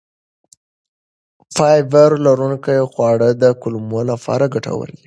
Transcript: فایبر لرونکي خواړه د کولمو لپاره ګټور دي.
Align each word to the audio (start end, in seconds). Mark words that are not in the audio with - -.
فایبر 1.55 2.09
لرونکي 2.25 2.77
خواړه 2.91 3.29
د 3.41 3.43
کولمو 3.61 3.99
لپاره 4.11 4.45
ګټور 4.53 4.87
دي. 4.95 4.99